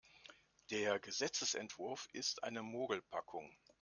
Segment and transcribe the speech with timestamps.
[0.71, 3.55] Der Gesetzesentwurf ist eine Mogelpackung.